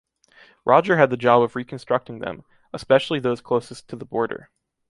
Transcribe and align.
Roger 0.65 0.97
had 0.97 1.11
the 1.11 1.15
job 1.15 1.43
of 1.43 1.55
reconstructing 1.55 2.17
them, 2.17 2.43
especially 2.73 3.19
those 3.19 3.39
closest 3.39 3.87
to 3.87 3.95
the 3.95 4.03
border. 4.03 4.49